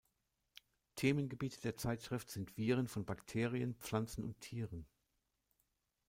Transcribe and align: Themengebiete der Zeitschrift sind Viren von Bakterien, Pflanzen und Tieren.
Themengebiete 0.95 1.61
der 1.61 1.77
Zeitschrift 1.77 2.31
sind 2.31 2.57
Viren 2.57 2.87
von 2.87 3.05
Bakterien, 3.05 3.75
Pflanzen 3.75 4.23
und 4.23 4.39
Tieren. 4.41 4.87